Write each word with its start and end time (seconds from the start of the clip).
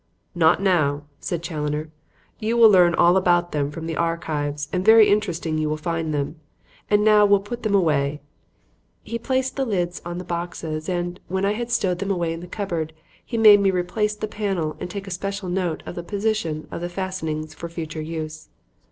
"Not 0.33 0.59
now," 0.59 1.03
said 1.19 1.43
Challoner. 1.43 1.91
"You 2.39 2.57
will 2.57 2.71
learn 2.71 2.95
all 2.95 3.15
about 3.17 3.51
them 3.51 3.69
from 3.69 3.85
the 3.85 3.95
'Archives,' 3.97 4.67
and 4.73 4.83
very 4.83 5.07
interesting 5.07 5.59
you 5.59 5.69
will 5.69 5.77
find 5.77 6.11
them. 6.11 6.37
And 6.89 7.05
now 7.05 7.23
we'll 7.23 7.39
put 7.39 7.61
them 7.61 7.75
away." 7.75 8.19
He 9.03 9.19
placed 9.19 9.57
the 9.57 9.63
lids 9.63 10.01
on 10.03 10.17
the 10.17 10.23
boxes, 10.23 10.89
and, 10.89 11.19
when 11.27 11.45
I 11.45 11.51
had 11.53 11.69
stowed 11.69 11.99
them 11.99 12.09
away 12.09 12.33
in 12.33 12.39
the 12.39 12.47
cupboard, 12.47 12.93
he 13.23 13.37
made 13.37 13.59
me 13.61 13.69
replace 13.69 14.15
the 14.15 14.27
panel 14.27 14.75
and 14.79 14.89
take 14.89 15.05
a 15.05 15.11
special 15.11 15.49
note 15.49 15.83
of 15.85 15.93
the 15.93 16.01
position 16.01 16.67
of 16.71 16.81
the 16.81 16.89
fastenings 16.89 17.53
for 17.53 17.69
future 17.69 18.01
use. 18.01 18.49